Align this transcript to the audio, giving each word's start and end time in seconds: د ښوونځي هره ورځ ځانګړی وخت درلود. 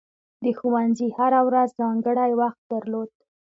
د 0.43 0.45
ښوونځي 0.57 1.07
هره 1.17 1.41
ورځ 1.47 1.69
ځانګړی 1.79 2.31
وخت 2.41 2.61
درلود. 2.71 3.09